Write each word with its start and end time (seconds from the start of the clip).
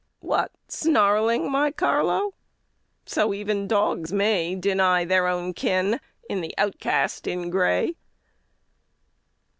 What! 0.21 0.49
snarling, 0.67 1.51
my 1.51 1.69
Carlo! 1.69 2.33
So 3.05 3.35
even 3.35 3.67
dogs 3.67 4.11
may 4.11 4.55
Deny 4.55 5.05
their 5.05 5.27
own 5.27 5.53
kin 5.53 5.99
in 6.27 6.41
the 6.41 6.55
outcast 6.57 7.27
in 7.27 7.51
gray. 7.51 7.97